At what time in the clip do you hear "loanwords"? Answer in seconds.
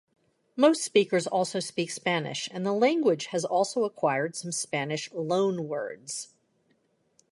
5.11-6.29